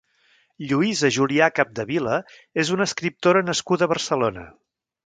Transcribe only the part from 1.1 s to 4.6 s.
Julià Capdevila és una escriptora nascuda a Barcelona.